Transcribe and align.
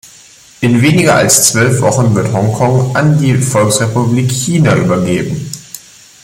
In 0.61 0.81
weniger 0.81 1.13
als 1.17 1.51
zwölf 1.51 1.79
Wochen 1.81 2.15
wird 2.15 2.33
Hongkong 2.33 2.95
an 2.95 3.19
die 3.19 3.35
Volksrepublik 3.35 4.31
China 4.31 4.75
übergehen. 4.75 5.51